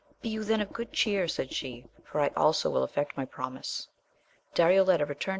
[0.23, 3.87] Be you then of good cheer, said she, for I also wiU effect my promise.
[4.55, 5.29] Darioleta returned.